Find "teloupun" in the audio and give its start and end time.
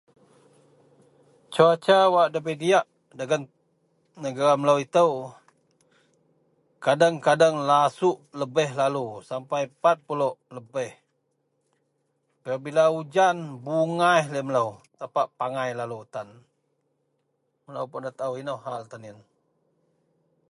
17.65-17.99